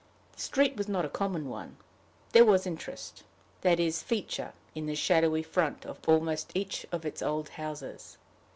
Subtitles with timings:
[0.35, 1.77] The street was not a common one;
[2.31, 3.21] there was interest,
[3.61, 8.17] that is feature, in the shadowy front of almost each of its old houses.